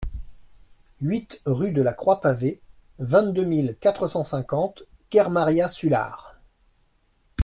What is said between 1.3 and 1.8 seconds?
rue